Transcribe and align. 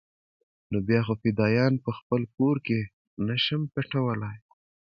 نو 0.71 0.77
بيا 0.87 0.99
خو 1.05 1.13
فدايان 1.21 1.73
په 1.85 1.91
خپل 1.97 2.21
کور 2.35 2.55
کښې 2.65 2.81
نه 3.27 3.35
شم 3.43 3.61
پټولاى. 3.73 4.37